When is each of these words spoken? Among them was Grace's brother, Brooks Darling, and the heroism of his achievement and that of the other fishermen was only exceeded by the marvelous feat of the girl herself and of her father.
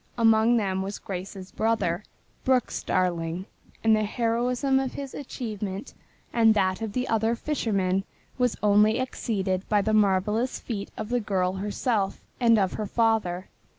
Among 0.17 0.57
them 0.57 0.81
was 0.81 0.97
Grace's 0.97 1.51
brother, 1.51 2.03
Brooks 2.43 2.81
Darling, 2.81 3.45
and 3.83 3.95
the 3.95 4.01
heroism 4.03 4.79
of 4.79 4.93
his 4.93 5.13
achievement 5.13 5.93
and 6.33 6.55
that 6.55 6.81
of 6.81 6.93
the 6.93 7.07
other 7.07 7.35
fishermen 7.35 8.03
was 8.39 8.57
only 8.63 8.97
exceeded 8.97 9.69
by 9.69 9.83
the 9.83 9.93
marvelous 9.93 10.59
feat 10.59 10.89
of 10.97 11.09
the 11.09 11.19
girl 11.19 11.53
herself 11.53 12.23
and 12.39 12.57
of 12.57 12.73
her 12.73 12.87
father. 12.87 13.49